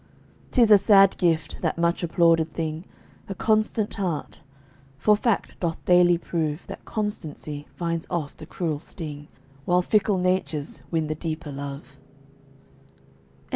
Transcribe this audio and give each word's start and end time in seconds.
'Tis 0.49 0.71
a 0.71 0.79
sad 0.79 1.15
gift, 1.19 1.61
that 1.61 1.77
much 1.77 2.01
applauded 2.01 2.51
thing, 2.55 2.85
A 3.29 3.35
constant 3.35 3.93
heart; 3.93 4.41
for 4.97 5.15
fact 5.15 5.59
doth 5.59 5.85
daily 5.85 6.17
prove 6.17 6.65
That 6.65 6.85
constancy 6.85 7.67
finds 7.75 8.07
oft 8.09 8.41
a 8.41 8.47
cruel 8.47 8.79
sting, 8.79 9.27
While 9.65 9.83
fickle 9.83 10.17
natures 10.17 10.81
win 10.89 11.05
the 11.05 11.13
deeper 11.13 11.51
love. 11.51 11.97